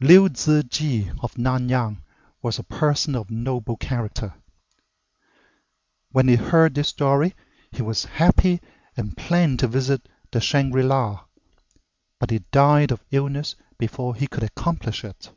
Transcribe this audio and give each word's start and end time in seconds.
Liu 0.00 0.28
Ziji 0.28 1.16
of 1.22 1.36
Nanyang 1.38 2.02
was 2.42 2.58
a 2.58 2.62
person 2.62 3.14
of 3.16 3.30
noble 3.30 3.78
character. 3.78 4.34
When 6.12 6.28
he 6.28 6.36
heard 6.36 6.74
this 6.74 6.88
story 6.88 7.34
he 7.72 7.80
was 7.80 8.04
happy 8.04 8.60
and 8.98 9.16
planned 9.16 9.60
to 9.60 9.66
visit 9.66 10.06
the 10.30 10.42
Shangri 10.42 10.82
la, 10.82 11.24
but 12.18 12.28
he 12.30 12.40
died 12.52 12.92
of 12.92 13.02
illness 13.10 13.54
before 13.78 14.14
he 14.14 14.26
could 14.26 14.42
accomplish 14.42 15.04
it. 15.04 15.32